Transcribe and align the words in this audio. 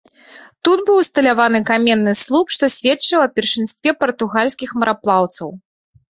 Тут 0.67 0.79
быў 0.85 0.95
усталяваны 1.01 1.59
каменны 1.69 2.13
слуп, 2.21 2.45
што 2.57 2.71
сведчыў 2.77 3.19
аб 3.27 3.31
першынстве 3.41 3.95
партугальскіх 4.01 4.69
мараплаўцаў. 4.81 5.49